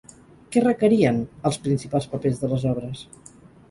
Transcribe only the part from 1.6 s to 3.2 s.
principals papers de les obres?